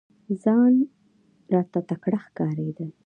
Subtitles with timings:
[0.43, 0.73] ځان
[1.53, 2.89] راته تکړه ښکارېدی!